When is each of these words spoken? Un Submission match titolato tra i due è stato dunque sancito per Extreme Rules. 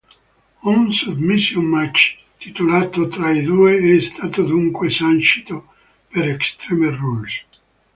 Un 0.69 0.91
Submission 0.99 1.61
match 1.69 2.17
titolato 2.39 3.07
tra 3.07 3.29
i 3.29 3.43
due 3.43 3.77
è 3.77 4.01
stato 4.01 4.41
dunque 4.41 4.89
sancito 4.89 5.73
per 6.07 6.27
Extreme 6.27 6.89
Rules. 6.89 7.45